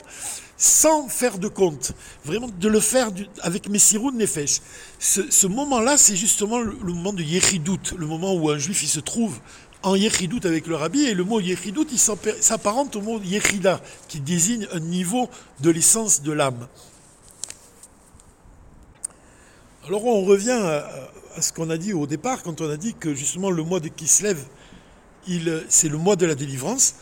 sans 0.57 1.07
faire 1.07 1.39
de 1.39 1.47
compte, 1.47 1.93
vraiment 2.25 2.49
de 2.49 2.67
le 2.67 2.79
faire 2.81 3.09
avec 3.41 3.69
Messirou 3.69 4.11
Nefesh. 4.11 4.59
Ce, 4.99 5.31
ce 5.31 5.47
moment-là, 5.47 5.97
c'est 5.97 6.17
justement 6.17 6.59
le, 6.59 6.73
moment 6.83 7.13
de 7.13 7.23
Yeridout, 7.23 7.95
le 7.97 8.05
moment 8.05 8.33
où 8.33 8.49
un 8.49 8.57
juif 8.57 8.83
il 8.83 8.89
se 8.89 8.99
trouve 8.99 9.39
en 9.83 9.95
Yechidout 9.95 10.45
avec 10.45 10.67
le 10.67 10.75
rabbi, 10.75 11.05
et 11.05 11.13
le 11.13 11.23
mot 11.23 11.39
Yechidout, 11.39 11.87
s'apparente 11.95 12.95
au 12.95 13.01
mot 13.01 13.21
Yechida, 13.21 13.81
qui 14.07 14.19
désigne 14.19 14.67
un 14.73 14.79
niveau 14.79 15.29
de 15.61 15.69
l'essence 15.69 16.21
de 16.21 16.31
l'âme. 16.31 16.67
Alors 19.87 20.05
on 20.05 20.23
revient 20.23 20.51
à, 20.51 21.41
ce 21.41 21.51
qu'on 21.51 21.69
a 21.69 21.77
dit 21.77 21.93
au 21.93 22.05
départ, 22.05 22.43
quand 22.43 22.61
on 22.61 22.69
a 22.69 22.77
dit 22.77 22.93
que 22.93 23.15
justement 23.15 23.49
le 23.49 23.63
mois 23.63 23.79
de 23.79 23.87
Kislev, 23.87 24.37
c'est 25.69 25.89
le 25.89 25.97
mois 25.97 26.15
de 26.15 26.25
la 26.25 26.35
délivrance. 26.35 26.95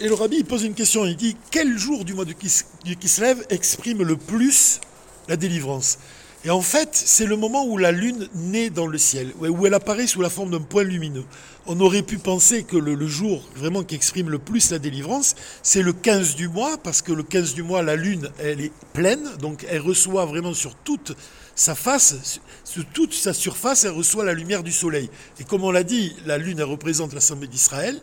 Et 0.00 0.06
le 0.06 0.14
rabbi 0.14 0.44
pose 0.44 0.64
une 0.64 0.74
question, 0.74 1.06
il 1.06 1.16
dit 1.16 1.36
quel 1.50 1.78
jour 1.78 2.04
du 2.04 2.14
mois 2.14 2.24
de 2.24 2.32
Kislev 2.32 3.44
exprime 3.50 4.02
le 4.02 4.16
plus 4.16 4.80
la 5.28 5.36
délivrance? 5.36 5.98
Et 6.44 6.50
en 6.50 6.60
fait, 6.60 6.90
c'est 6.92 7.26
le 7.26 7.36
moment 7.36 7.66
où 7.66 7.78
la 7.78 7.90
lune 7.90 8.28
naît 8.34 8.70
dans 8.70 8.86
le 8.86 8.96
ciel, 8.96 9.32
où 9.40 9.66
elle 9.66 9.74
apparaît 9.74 10.06
sous 10.06 10.20
la 10.20 10.30
forme 10.30 10.52
d'un 10.52 10.60
point 10.60 10.84
lumineux. 10.84 11.24
On 11.66 11.80
aurait 11.80 12.02
pu 12.02 12.18
penser 12.18 12.62
que 12.62 12.76
le, 12.76 13.06
jour 13.08 13.42
vraiment 13.56 13.82
qui 13.82 13.96
exprime 13.96 14.30
le 14.30 14.38
plus 14.38 14.70
la 14.70 14.78
délivrance, 14.78 15.34
c'est 15.64 15.82
le 15.82 15.92
15 15.92 16.36
du 16.36 16.48
mois, 16.48 16.78
parce 16.78 17.02
que 17.02 17.12
le 17.12 17.24
15 17.24 17.54
du 17.54 17.64
mois, 17.64 17.82
la 17.82 17.96
lune, 17.96 18.30
elle 18.38 18.60
est 18.60 18.72
pleine, 18.92 19.28
donc 19.40 19.66
elle 19.68 19.80
reçoit 19.80 20.26
vraiment 20.26 20.54
sur 20.54 20.76
toute 20.76 21.16
sa 21.56 21.74
face, 21.74 22.40
sur 22.62 22.84
toute 22.86 23.14
sa 23.14 23.32
surface, 23.32 23.82
elle 23.82 23.90
reçoit 23.90 24.24
la 24.24 24.32
lumière 24.32 24.62
du 24.62 24.72
soleil. 24.72 25.10
Et 25.40 25.44
comme 25.44 25.64
on 25.64 25.72
l'a 25.72 25.82
dit, 25.82 26.14
la 26.24 26.38
lune, 26.38 26.60
elle 26.60 26.66
représente 26.66 27.14
l'Assemblée 27.14 27.48
d'Israël. 27.48 28.00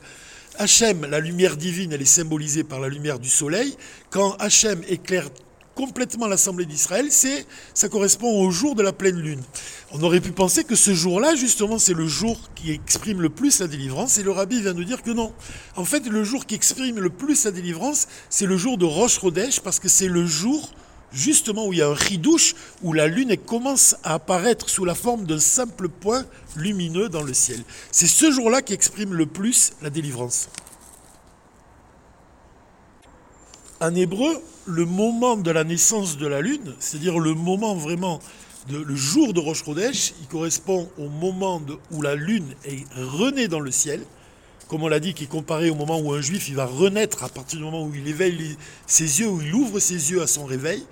Hachem, 0.57 1.05
la 1.05 1.21
lumière 1.21 1.55
divine, 1.55 1.93
elle 1.93 2.01
est 2.01 2.05
symbolisée 2.05 2.65
par 2.65 2.81
la 2.81 2.89
lumière 2.89 3.19
du 3.19 3.29
soleil. 3.29 3.75
Quand 4.09 4.35
Hachem 4.39 4.81
éclaire 4.89 5.29
complètement 5.75 6.27
l'Assemblée 6.27 6.65
d'Israël, 6.65 7.07
c'est, 7.09 7.45
ça 7.73 7.89
correspond 7.89 8.41
au 8.41 8.49
jour 8.49 8.73
de 8.75 8.81
la 8.81 8.93
pleine 8.93 9.19
lune. 9.19 9.41
On 9.91 10.01
aurait 10.01 10.21
pu 10.21 10.31
penser 10.31 10.63
que 10.63 10.75
ce 10.75 10.93
jour-là, 10.93 11.35
justement, 11.35 11.77
c'est 11.77 11.93
le 11.93 12.07
jour 12.07 12.39
qui 12.55 12.71
exprime 12.71 13.21
le 13.21 13.29
plus 13.29 13.59
la 13.59 13.67
délivrance, 13.67 14.17
et 14.17 14.23
le 14.23 14.31
rabbi 14.31 14.61
vient 14.61 14.73
nous 14.73 14.85
dire 14.85 15.03
que 15.03 15.11
non. 15.11 15.33
En 15.75 15.85
fait, 15.85 16.07
le 16.07 16.23
jour 16.23 16.45
qui 16.45 16.55
exprime 16.55 16.99
le 16.99 17.09
plus 17.09 17.43
la 17.43 17.51
délivrance, 17.51 18.07
c'est 18.29 18.45
le 18.45 18.57
jour 18.57 18.77
de 18.77 18.85
Rosh 18.85 19.19
Chodesh, 19.19 19.59
parce 19.59 19.79
que 19.79 19.89
c'est 19.89 20.07
le 20.07 20.25
jour 20.25 20.71
justement 21.11 21.67
où 21.67 21.73
il 21.73 21.79
y 21.79 21.81
a 21.81 21.87
un 21.87 21.93
ridouche, 21.93 22.55
où 22.83 22.93
la 22.93 23.07
lune 23.07 23.35
commence 23.37 23.95
à 24.03 24.15
apparaître 24.15 24.69
sous 24.69 24.85
la 24.85 24.95
forme 24.95 25.25
d'un 25.25 25.39
simple 25.39 25.87
point 25.87 26.25
lumineux 26.55 27.09
dans 27.09 27.23
le 27.23 27.33
ciel. 27.33 27.63
C'est 27.91 28.07
ce 28.07 28.31
jour-là 28.31 28.61
qui 28.61 28.73
exprime 28.73 29.13
le 29.13 29.25
plus 29.25 29.73
la 29.81 29.89
délivrance. 29.89 30.49
En 33.85 33.93
hébreu, 33.93 34.41
le 34.65 34.83
moment 34.83 35.37
de 35.37 35.51
la 35.51 35.63
naissance 35.63 36.17
de 36.17 36.25
la 36.25 36.41
lune, 36.41 36.73
c'est-à-dire 36.79 37.19
le 37.19 37.35
moment 37.35 37.75
vraiment, 37.75 38.19
de, 38.67 38.79
le 38.79 38.95
jour 38.95 39.31
de 39.31 39.39
Rosh 39.39 39.63
Chodesh, 39.63 40.15
il 40.19 40.27
correspond 40.27 40.89
au 40.97 41.07
moment 41.07 41.61
où 41.91 42.01
la 42.01 42.15
lune 42.15 42.55
est 42.65 42.83
renée 42.95 43.47
dans 43.47 43.59
le 43.59 43.69
ciel, 43.69 44.01
comme 44.69 44.81
on 44.81 44.87
l'a 44.87 44.99
dit, 44.99 45.13
qui 45.13 45.25
est 45.25 45.27
comparé 45.27 45.69
au 45.69 45.75
moment 45.75 45.99
où 45.99 46.13
un 46.13 46.21
juif 46.21 46.49
va 46.53 46.65
renaître 46.65 47.23
à 47.23 47.29
partir 47.29 47.59
du 47.59 47.63
moment 47.63 47.83
où 47.83 47.93
il 47.93 48.07
éveille 48.07 48.57
ses 48.87 49.19
yeux, 49.19 49.27
où 49.27 49.39
il 49.39 49.53
ouvre 49.53 49.77
ses 49.77 50.09
yeux 50.09 50.23
à 50.23 50.25
son 50.25 50.45
réveil. 50.45 50.83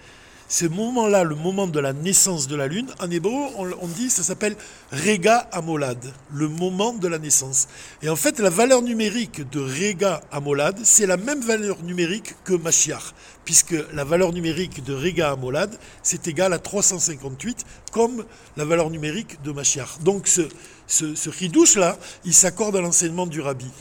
Ce 0.53 0.65
moment-là, 0.65 1.23
le 1.23 1.33
moment 1.33 1.65
de 1.65 1.79
la 1.79 1.93
naissance 1.93 2.47
de 2.47 2.55
la 2.55 2.67
lune, 2.67 2.85
en 2.99 3.09
hébreu, 3.09 3.31
on, 3.57 3.87
dit, 3.87 4.11
ça 4.11 4.21
s'appelle 4.21 4.55
Rega 4.91 5.37
Amolad, 5.51 5.97
le 6.31 6.47
moment 6.47 6.93
de 6.93 7.07
la 7.07 7.17
naissance. 7.17 7.67
Et 8.03 8.09
en 8.09 8.15
fait, 8.15 8.37
la 8.37 8.51
valeur 8.51 8.83
numérique 8.83 9.49
de 9.49 9.59
Rega 9.59 10.21
Amolad, 10.31 10.77
c'est 10.83 11.07
la 11.07 11.17
même 11.17 11.41
valeur 11.41 11.81
numérique 11.81 12.35
que 12.43 12.53
Mashiach, 12.53 13.15
puisque 13.45 13.75
la 13.93 14.03
valeur 14.03 14.31
numérique 14.31 14.83
de 14.83 14.93
Rega 14.93 15.31
Amolad, 15.31 15.75
c'est 16.03 16.27
égal 16.27 16.53
à 16.53 16.59
358, 16.59 17.65
comme 17.91 18.23
la 18.55 18.63
valeur 18.63 18.91
numérique 18.91 19.41
de 19.41 19.51
Mashiach. 19.51 20.01
Donc 20.03 20.27
ce, 20.27 20.43
ce, 20.85 21.15
ce 21.15 21.79
là 21.79 21.97
il 22.25 22.33
s'accorde 22.35 22.75
à 22.75 22.81
l'enseignement 22.81 23.25
du 23.25 23.41
rabbi. 23.41 23.71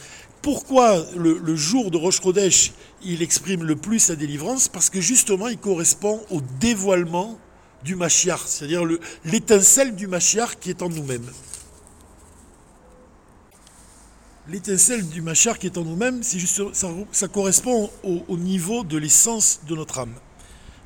Pourquoi 0.43 1.05
le, 1.17 1.55
jour 1.55 1.93
de 1.93 1.97
Rosh 1.97 2.21
Chodesh, 2.21 2.73
il 3.05 3.23
exprime 3.23 3.65
le 3.65 3.77
plus 3.77 3.99
sa 3.99 4.17
délivrance 4.17 4.69
Parce 4.69 4.91
que 4.91 5.01
justement, 5.01 5.49
il 5.49 5.59
correspond 5.59 6.21
au 6.31 6.41
dévoilement 6.61 7.39
du 7.85 7.97
Mashiach, 7.97 8.41
c'est-à-dire 8.47 8.85
l'étincelle 9.25 9.97
du 9.97 10.07
Mashiach 10.07 10.57
qui 10.61 10.71
est 10.71 10.83
en 10.83 10.89
nous-mêmes. 10.89 11.29
L'étincelle 14.49 15.09
du 15.09 15.21
Mashiach 15.21 15.59
qui 15.59 15.67
est 15.67 15.79
en 15.79 15.85
nous-mêmes, 15.85 16.23
ça, 16.23 17.29
correspond 17.29 17.91
au, 18.03 18.37
niveau 18.37 18.85
de 18.85 18.97
l'essence 18.97 19.61
de 19.69 19.75
notre 19.75 20.01
âme. 20.01 20.15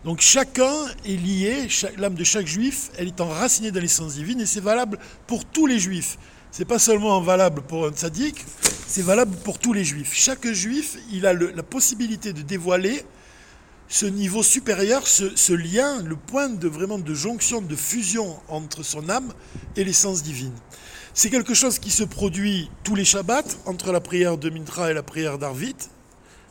Donc 0.04 0.20
chacun 0.20 0.72
est 1.04 1.16
lié, 1.16 1.68
l'âme 1.96 2.14
de 2.14 2.24
chaque 2.24 2.46
juif, 2.46 2.90
elle 2.96 3.08
est 3.08 3.20
enracinée 3.20 3.72
dans 3.72 3.80
l'essence 3.80 4.14
divine 4.14 4.40
et 4.40 4.46
c'est 4.46 4.60
valable 4.60 4.98
pour 5.26 5.44
tous 5.44 5.66
les 5.66 5.78
juifs. 5.78 6.16
C'est 6.56 6.64
pas 6.64 6.78
seulement 6.78 7.20
valable 7.20 7.60
pour 7.60 7.84
un 7.84 7.90
tzaddik, 7.90 8.42
c'est 8.88 9.02
valable 9.02 9.36
pour 9.44 9.58
tous 9.58 9.74
les 9.74 9.84
juifs. 9.84 10.14
Chaque 10.14 10.50
juif, 10.52 10.96
il 11.12 11.26
a 11.26 11.34
la 11.34 11.62
possibilité 11.62 12.32
de 12.32 12.40
dévoiler 12.40 13.04
ce 13.88 14.06
niveau 14.06 14.42
supérieur, 14.42 15.06
ce, 15.06 15.52
lien, 15.52 16.00
le 16.00 16.16
point 16.16 16.48
de 16.48 16.66
vraiment 16.66 16.98
de 16.98 17.12
jonction, 17.12 17.60
de 17.60 17.76
fusion 17.76 18.38
entre 18.48 18.82
son 18.82 19.10
âme 19.10 19.34
et 19.76 19.84
l'essence 19.84 20.22
divine. 20.22 20.54
C'est 21.12 21.28
quelque 21.28 21.52
chose 21.52 21.78
qui 21.78 21.90
se 21.90 22.04
produit 22.04 22.70
tous 22.84 22.94
les 22.94 23.04
Shabbats, 23.04 23.42
entre 23.66 23.92
la 23.92 24.00
prière 24.00 24.38
de 24.38 24.48
Mintra 24.48 24.90
et 24.90 24.94
la 24.94 25.02
prière 25.02 25.36
d'Arvit, 25.36 25.76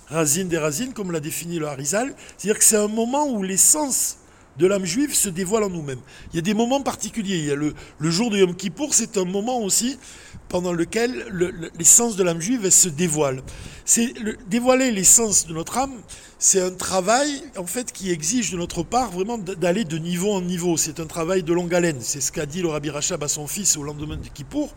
Razine 0.10 0.48
des 0.48 0.60
Razines, 0.60 0.94
comme 0.94 1.12
l'a 1.12 1.20
défini 1.20 1.58
le 1.58 1.66
Harizal. 1.66 2.14
C'est-à-dire 2.38 2.60
que 2.60 2.64
c'est 2.64 2.78
un 2.78 2.90
moment 2.90 3.28
où 3.28 3.42
l'essence 3.42 4.18
de 4.58 4.68
l'âme 4.68 4.86
juive 4.86 5.14
se 5.14 5.30
dévoile 5.30 5.64
en 5.64 5.70
nous-mêmes. 5.70 6.00
Il 6.32 6.38
y 6.38 6.40
a 6.40 6.42
des 6.42 6.54
moments 6.54 6.82
particuliers. 6.82 7.38
Il 7.38 7.46
y 7.46 7.52
a 7.52 7.56
le, 7.56 7.74
jour 8.00 8.30
de 8.30 8.38
Yom 8.38 8.56
Kippour, 8.56 8.94
c'est 8.94 9.18
un 9.18 9.26
moment 9.26 9.60
aussi 9.60 9.98
pendant 10.50 10.74
lequel 10.74 11.26
l'essence 11.78 12.16
de 12.16 12.24
l'âme 12.24 12.40
juive 12.40 12.70
se 12.70 12.88
dévoile. 12.88 13.42
C'est 13.84 14.14
dévoiler 14.48 14.92
l'essence 14.92 15.48
de 15.48 15.54
notre 15.54 15.78
âme, 15.78 15.94
c'est 16.40 16.62
un 16.62 16.72
travail 16.72 17.44
en 17.58 17.66
fait 17.66 17.92
qui 17.92 18.12
exige 18.12 18.52
de 18.52 18.58
notre 18.58 18.84
part 18.84 19.12
vraiment 19.12 19.38
d'aller 19.38 19.84
de 19.84 19.98
niveau 19.98 20.32
en 20.32 20.42
niveau. 20.42 20.78
C'est 20.78 21.00
un 21.00 21.08
travail 21.08 21.44
de 21.44 21.54
longue 21.54 21.74
haleine. 21.74 21.98
C'est 22.00 22.22
ce 22.22 22.32
qu'a 22.32 22.46
dit 22.46 22.62
le 22.62 22.70
Rabbi 22.70 22.90
Rachab 22.90 23.24
à 23.24 23.28
son 23.28 23.48
fils 23.48 23.78
au 23.78 23.84
lendemain 23.84 24.18
de 24.18 24.28
Kippour 24.28 24.74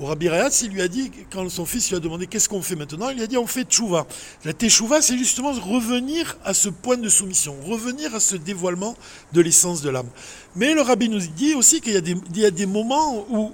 au 0.00 0.06
Rabbi 0.06 0.28
Rayatz, 0.28 0.62
il 0.62 0.70
lui 0.70 0.82
a 0.82 0.88
dit, 0.88 1.10
quand 1.30 1.48
son 1.48 1.66
fils 1.66 1.88
lui 1.88 1.96
a 1.96 2.00
demandé 2.00 2.26
qu'est-ce 2.26 2.48
qu'on 2.48 2.62
fait 2.62 2.74
maintenant, 2.74 3.10
il 3.10 3.22
a 3.22 3.26
dit 3.26 3.36
on 3.36 3.46
fait 3.46 3.64
tchouva. 3.64 4.06
La 4.44 4.52
tchouva, 4.52 5.00
c'est 5.00 5.16
justement 5.16 5.52
revenir 5.52 6.36
à 6.44 6.52
ce 6.52 6.68
point 6.68 6.96
de 6.96 7.08
soumission, 7.08 7.54
revenir 7.64 8.14
à 8.14 8.20
ce 8.20 8.36
dévoilement 8.36 8.96
de 9.32 9.40
l'essence 9.40 9.82
de 9.82 9.90
l'âme. 9.90 10.08
Mais 10.56 10.74
le 10.74 10.82
rabbi 10.82 11.08
nous 11.08 11.20
dit 11.20 11.54
aussi 11.54 11.80
qu'il 11.80 11.92
y, 11.92 12.44
a 12.44 12.50
des 12.50 12.66
moments 12.66 13.26
où, 13.30 13.52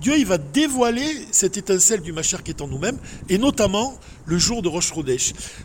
Dieu 0.00 0.16
il 0.18 0.26
va 0.26 0.38
dévoiler 0.38 1.26
cette 1.30 1.56
étincelle 1.56 2.00
du 2.00 2.12
Machar 2.12 2.42
qui 2.42 2.50
est 2.50 2.62
en 2.62 2.68
nous-mêmes, 2.68 2.98
et 3.28 3.38
notamment 3.38 3.98
le 4.26 4.38
jour 4.38 4.62
de 4.62 4.68
Rosh. 4.68 4.92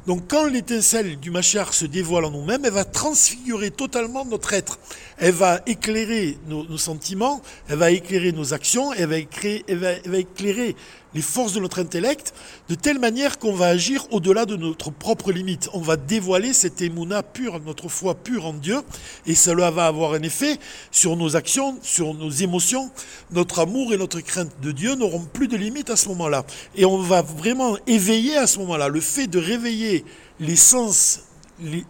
Donc 0.08 0.24
quand 0.27 0.48
l'étincelle 0.48 1.20
du 1.20 1.32
Machar 1.32 1.74
se 1.74 1.86
dévoile 1.86 2.25
en 2.25 2.32
nous-mêmes, 2.32 2.65
elle 2.65 2.72
va 2.72 2.86
transfigurer 2.86 3.72
totalement 3.72 4.25
notre 4.25 4.53
être. 4.53 4.80
Elle 5.18 5.34
va 5.34 5.62
éclairer 5.65 6.38
nos, 6.48 6.77
sentiments, 6.77 7.41
elle 7.70 7.77
va 7.77 7.91
éclairer 7.91 8.32
nos 8.32 8.53
actions, 8.53 8.94
elle 8.94 9.08
va 9.08 10.18
éclairer 10.18 10.75
les 11.13 11.22
forces 11.22 11.53
de 11.53 11.60
notre 11.60 11.80
intellect 11.80 12.34
de 12.70 12.75
telle 12.75 13.00
manière 13.00 13.39
qu'on 13.39 13.53
va 13.53 13.68
agir 13.68 14.06
au-delà 14.12 14.46
de 14.46 14.56
notre 14.56 14.91
propre 14.91 15.32
limite. 15.32 15.70
On 15.74 15.82
va 15.82 15.98
dévoiler 15.98 16.53
cette 16.53 16.82
émouna 16.82 17.24
pure, 17.24 17.60
notre 17.60 17.89
foi 17.89 18.15
pure 18.15 18.46
en 18.46 18.53
Dieu, 18.53 18.82
et 19.25 19.36
cela 19.36 19.72
va 19.72 19.88
avoir 19.88 20.13
un 20.13 20.22
effet 20.22 20.58
sur 20.91 21.15
nos 21.18 21.36
actions, 21.36 21.77
sur 21.82 22.13
nos 22.13 22.30
émotions. 22.30 22.89
Notre 23.32 23.60
amour 23.60 23.94
et 23.94 23.98
notre 23.98 24.22
crainte 24.22 24.51
de 24.62 24.72
Dieu 24.72 24.96
n'auront 24.96 25.25
plus 25.25 25.48
de 25.48 25.58
limite 25.58 25.89
à 25.89 25.96
ce 25.96 26.10
moment-là. 26.10 26.46
Et 26.75 26.86
on 26.86 26.98
va 26.98 27.22
vraiment 27.22 27.77
éveiller 27.88 28.38
à 28.38 28.48
ce 28.48 28.60
moment-là 28.60 28.88
le 28.88 29.01
fait 29.01 29.27
de 29.27 29.39
réveiller 29.39 30.06
l'essence, 30.39 31.22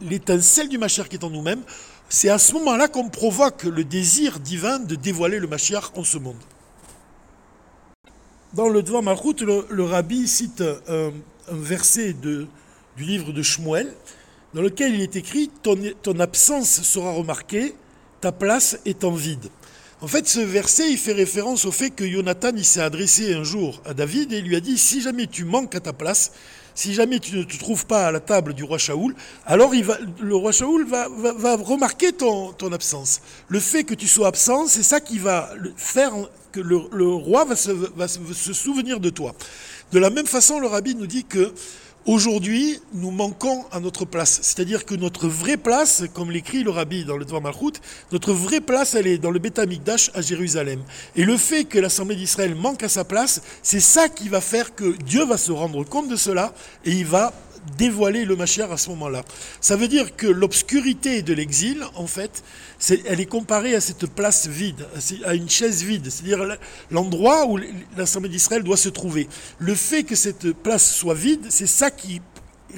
l'étincelle 0.02 0.70
du 0.70 0.78
Machar 0.78 1.10
qui 1.10 1.16
est 1.16 1.24
en 1.24 1.30
nous-mêmes. 1.30 1.62
C'est 2.10 2.30
à 2.30 2.38
ce 2.38 2.54
moment-là 2.54 2.88
qu'on 2.90 3.08
provoque 3.08 3.64
le 3.64 3.86
désir 3.86 4.40
divin 4.40 4.80
de 4.80 4.96
dévoiler 4.96 5.40
le 5.40 5.48
Machar 5.48 5.92
en 5.96 6.04
ce 6.04 6.18
monde. 6.18 6.36
Dans 8.54 8.68
le 8.68 8.84
Dvar 8.84 9.02
Malchut, 9.02 9.46
le, 9.46 9.84
rabbi 9.86 10.28
cite 10.28 10.62
un, 10.90 11.12
verset 11.50 12.12
du 12.12 12.48
livre 12.98 13.32
de 13.32 13.42
Shmuel, 13.42 13.94
dans 14.54 14.62
lequel 14.62 14.94
il 14.94 15.02
est 15.02 15.16
écrit 15.16 15.50
ton, 15.64 16.20
absence 16.20 16.82
sera 16.82 17.14
remarquée, 17.14 17.74
ta 18.20 18.34
place 18.34 18.78
est 18.84 19.06
en 19.06 19.12
vide. 19.12 19.48
En 20.02 20.08
fait, 20.08 20.28
ce 20.28 20.42
verset, 20.42 20.92
il 20.92 20.98
fait 20.98 21.14
référence 21.14 21.64
au 21.64 21.72
fait 21.72 21.92
que 21.92 22.06
Jonathan, 22.06 22.52
s'est 22.62 22.82
adressé 22.82 23.34
un 23.34 23.44
jour 23.44 23.82
à 23.86 23.94
David 23.94 24.34
et 24.34 24.42
lui 24.42 24.58
a 24.58 24.60
dit 24.60 24.78
si 24.78 25.00
jamais 25.00 25.28
tu 25.28 25.46
manques 25.46 25.76
à 25.76 25.80
ta 25.80 25.94
place, 25.94 26.34
si 26.76 26.94
jamais 26.94 27.20
tu 27.20 27.38
ne 27.38 27.44
te 27.44 27.58
trouves 27.58 27.86
pas 27.86 28.08
à 28.08 28.12
la 28.12 28.20
table 28.20 28.54
du 28.54 28.66
roi 28.66 28.78
Shaoul, 28.78 29.16
alors 29.46 29.72
le 30.20 30.36
roi 30.36 30.52
Shaoul 30.52 30.86
va, 30.90 31.08
va, 31.10 31.56
remarquer 31.56 32.12
ton, 32.12 32.52
ton, 32.52 32.74
absence. 32.74 33.22
Le 33.48 33.62
fait 33.62 33.86
que 33.86 33.94
tu 33.94 34.10
sois 34.10 34.28
absent, 34.28 34.68
c'est 34.68 34.84
ça 34.84 35.00
qui 35.00 35.20
va 35.20 35.54
faire 35.78 36.14
que 36.52 36.60
le, 36.60 37.08
roi 37.08 37.46
va 37.46 37.56
se, 37.56 38.54
souvenir 38.54 39.00
de 39.00 39.10
toi. 39.10 39.34
De 39.92 40.00
la 40.00 40.10
même 40.10 40.28
façon, 40.28 40.60
le 40.60 40.68
rabbi 40.68 40.96
nous 40.96 41.08
dit 41.08 41.26
que 41.26 41.54
Aujourd'hui, 42.08 42.80
nous 42.94 43.12
manquons 43.12 43.64
à 43.72 43.80
notre 43.80 44.06
place. 44.06 44.40
C'est-à-dire 44.42 44.86
que 44.86 44.96
notre 44.96 45.28
vraie 45.28 45.56
place, 45.56 46.02
comme 46.16 46.32
l'écrit 46.32 46.64
le 46.64 46.72
rabbi 46.72 47.06
dans 47.06 47.16
le 47.16 47.26
Dvar 47.26 47.42
Malchut, 47.42 47.74
notre 48.12 48.34
vraie 48.34 48.60
place, 48.60 48.96
elle 48.96 49.06
est 49.06 49.20
dans 49.20 49.30
le 49.30 49.40
Amikdash 49.56 50.10
à 50.16 50.22
Jérusalem. 50.22 50.82
Et 51.16 51.24
le 51.24 51.38
fait 51.38 51.66
que 51.66 51.78
l'Assemblée 51.78 52.16
d'Israël 52.16 52.56
manque 52.56 52.82
à 52.82 52.90
sa 52.90 53.04
place, 53.04 53.44
c'est 53.62 53.80
ça 53.80 54.10
qui 54.10 54.30
va 54.30 54.42
faire 54.42 54.74
que 54.74 54.98
Dieu 55.04 55.26
va 55.28 55.38
se 55.38 55.52
rendre 55.52 55.84
compte 55.84 56.08
de 56.08 56.16
cela 56.16 56.56
et 56.86 56.92
il 56.92 57.06
va 57.06 57.34
dévoiler 57.78 58.26
le 58.26 58.36
Mashiach 58.36 58.72
à 58.72 58.78
ce 58.78 58.90
moment-là. 58.90 59.24
Ça 59.60 59.76
veut 59.76 59.88
dire 59.88 60.16
que 60.16 60.28
l'obscurité 60.28 61.22
de 61.22 61.34
l'exil, 61.34 61.84
en 61.96 62.08
fait, 62.08 62.44
elle 63.06 63.20
est 63.20 63.26
comparée 63.26 63.76
à 63.76 63.82
cette 63.82 64.08
place 64.08 64.48
vide, 64.48 64.86
à 65.26 65.36
une 65.36 65.50
chaise 65.50 65.84
vide, 65.84 66.10
c'est-à-dire 66.10 66.58
l'endroit 66.90 67.48
où 67.48 67.60
l'Assemblée 67.98 68.30
d'Israël 68.30 68.64
doit 68.64 68.78
se 68.78 68.90
trouver. 68.90 69.28
Le 69.60 69.76
fait 69.76 70.04
que 70.04 70.16
cette 70.16 70.52
place 70.54 70.94
soit 70.94 71.14
vide, 71.14 71.46
c'est 71.50 71.68
ça 71.68 71.92
qui 71.92 72.22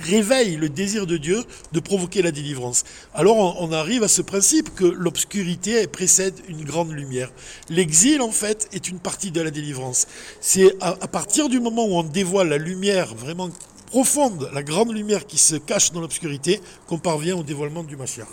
réveille 0.02 0.56
le 0.56 0.70
désir 0.70 1.06
de 1.06 1.18
Dieu 1.18 1.44
de 1.72 1.80
provoquer 1.80 2.22
la 2.22 2.32
délivrance. 2.32 2.84
Alors 3.14 3.62
on, 3.62 3.72
arrive 3.72 4.04
à 4.04 4.08
ce 4.08 4.22
principe 4.22 4.74
que 4.76 4.86
l'obscurité 4.86 5.86
précède 5.88 6.36
une 6.48 6.64
grande 6.64 6.92
lumière. 6.92 7.32
L'exil, 7.70 8.22
en 8.22 8.32
fait, 8.32 8.70
est 8.74 8.88
une 8.90 9.00
partie 9.00 9.32
de 9.32 9.42
la 9.42 9.52
délivrance. 9.52 10.08
C'est 10.42 10.76
à, 10.82 11.08
partir 11.08 11.50
du 11.50 11.60
moment 11.60 11.86
où 11.86 11.96
on 11.96 12.04
dévoile 12.04 12.50
la 12.50 12.58
lumière 12.58 13.16
vraiment 13.16 13.50
profonde, 13.94 14.50
la 14.56 14.64
grande 14.64 14.92
lumière 14.92 15.28
qui 15.28 15.38
se 15.38 15.56
cache 15.56 15.92
dans 15.92 16.02
l'obscurité, 16.02 16.60
qu'on 16.88 16.98
parvient 16.98 17.36
au 17.36 17.44
dévoilement 17.44 17.84
du 17.84 17.96
Mashiach. 17.96 18.26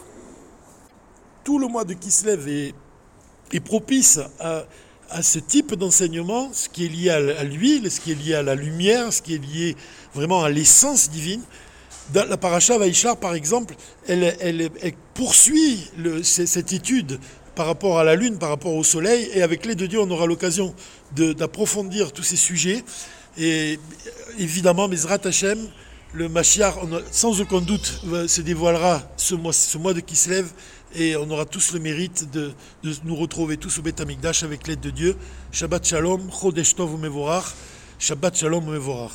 Tout 1.44 1.58
le 1.58 1.66
mois 1.66 1.84
de 1.84 1.92
Kislev 1.92 2.48
est, 2.48 3.60
propice 3.60 4.20
à 4.38 5.22
ce 5.22 5.38
type 5.38 5.74
d'enseignement, 5.74 6.48
ce 6.54 6.70
qui 6.70 6.86
est 6.86 6.88
lié 6.88 7.10
à 7.10 7.44
l'huile, 7.44 7.90
ce 7.90 8.00
qui 8.00 8.12
est 8.12 8.14
lié 8.14 8.36
à 8.36 8.42
la 8.42 8.54
lumière, 8.54 9.12
ce 9.12 9.20
qui 9.20 9.34
est 9.34 9.44
lié 9.52 9.76
vraiment 10.14 10.42
à 10.42 10.48
l'essence 10.48 11.10
divine. 11.10 11.42
La 12.14 12.38
paracha 12.38 12.78
Vaishlar, 12.78 13.18
par 13.18 13.34
exemple, 13.34 13.74
elle, 14.08 14.70
poursuit 15.12 15.90
cette 16.22 16.72
étude 16.72 17.20
par 17.54 17.66
rapport 17.66 17.98
à 17.98 18.04
la 18.04 18.14
lune, 18.14 18.38
par 18.38 18.48
rapport 18.48 18.74
au 18.74 18.84
soleil, 18.84 19.28
et 19.34 19.42
avec 19.42 19.66
l'aide 19.66 19.76
de 19.76 19.86
Dieu, 19.86 20.00
on 20.00 20.10
aura 20.10 20.24
l'occasion 20.24 20.74
d'approfondir 21.14 22.12
tous 22.12 22.22
ces 22.22 22.36
sujets. 22.36 22.82
Et 23.38 23.78
évidemment, 24.38 24.88
Mezrat 24.88 25.18
Hashem, 25.24 25.58
le 26.12 26.28
Mashiach, 26.28 26.74
sans 27.10 27.40
aucun 27.40 27.60
doute, 27.60 28.02
se 28.26 28.40
dévoilera 28.40 29.02
ce 29.16 29.34
mois, 29.34 29.52
ce 29.52 29.78
mois 29.78 29.94
de 29.94 30.00
Kislev 30.00 30.46
et 30.94 31.16
on 31.16 31.30
aura 31.30 31.44
tous 31.44 31.72
le 31.72 31.80
mérite 31.80 32.30
de, 32.30 32.52
nous 33.04 33.14
retrouver 33.14 33.56
tous 33.56 33.78
au 33.78 33.82
Beth 33.82 34.00
Amikdash 34.00 34.42
avec 34.42 34.66
l'aide 34.66 34.80
de 34.80 34.90
Dieu. 34.90 35.16
Shabbat 35.52 35.86
Shalom, 35.86 36.30
Chodesh 36.30 36.74
Tov 36.74 36.98
Mevorach, 36.98 37.54
Shabbat 37.98 38.36
Shalom 38.36 38.64
Mevorach. 38.64 39.12